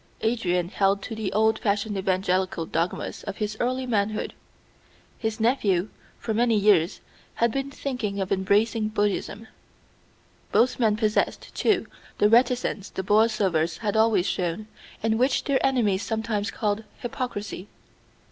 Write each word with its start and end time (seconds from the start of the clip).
Adrian 0.21 0.69
held 0.69 1.03
to 1.03 1.13
the 1.13 1.31
old 1.31 1.59
fashioned 1.59 1.95
evangelical 1.95 2.65
dogmas 2.65 3.21
of 3.25 3.37
his 3.37 3.55
early 3.59 3.85
manhood; 3.85 4.33
his 5.19 5.39
nephew 5.39 5.89
for 6.17 6.33
many 6.33 6.55
years 6.57 7.01
had 7.35 7.51
been 7.51 7.69
thinking 7.69 8.19
of 8.19 8.31
embracing 8.31 8.87
Buddhism. 8.87 9.47
Both 10.51 10.79
men 10.79 10.97
possessed, 10.97 11.53
too, 11.53 11.85
the 12.17 12.29
reticence 12.29 12.89
the 12.89 13.03
Borlsovers 13.03 13.77
had 13.77 13.95
always 13.95 14.25
shown, 14.25 14.65
and 15.03 15.19
which 15.19 15.43
their 15.43 15.63
enemies 15.63 16.01
sometimes 16.01 16.49
called 16.49 16.83
hypocrisy. 17.01 17.67